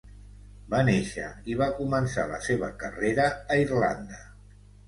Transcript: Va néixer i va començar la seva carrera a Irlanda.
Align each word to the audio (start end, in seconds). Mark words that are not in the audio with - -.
Va 0.73 0.79
néixer 0.87 1.25
i 1.55 1.59
va 1.59 1.67
començar 1.81 2.25
la 2.33 2.39
seva 2.47 2.73
carrera 2.85 3.29
a 3.55 3.63
Irlanda. 3.69 4.27